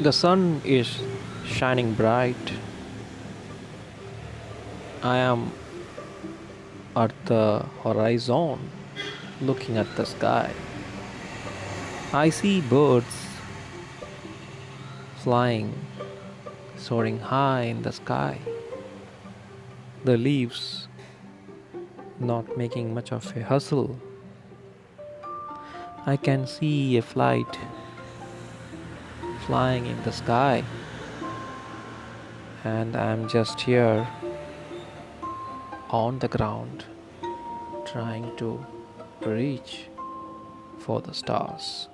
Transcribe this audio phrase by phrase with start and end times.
[0.00, 0.98] The sun is
[1.44, 2.54] shining bright.
[5.02, 5.52] I am
[6.96, 8.70] at the horizon
[9.42, 10.54] looking at the sky.
[12.14, 13.14] I see birds
[15.16, 15.74] flying,
[16.78, 18.38] soaring high in the sky.
[20.04, 20.88] The leaves
[22.18, 24.00] not making much of a hustle.
[26.06, 27.58] I can see a flight
[29.46, 30.64] flying in the sky,
[32.64, 34.06] and I'm just here
[35.90, 36.84] on the ground
[37.84, 38.64] trying to
[39.22, 39.88] reach
[40.78, 41.88] for the stars.